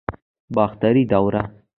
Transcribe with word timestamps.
باختري 0.55 1.03
دوره 1.11 1.43